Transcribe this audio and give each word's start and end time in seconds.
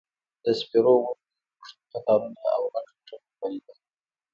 د 0.43 0.45
سپیرو 0.59 0.95
ونو 0.99 1.13
اوږد 1.55 1.77
قطارونه 1.91 2.43
او 2.55 2.63
غټ 2.71 2.85
هوټلونه 2.91 3.25
مو 3.39 3.47
لیدل. 3.51 3.77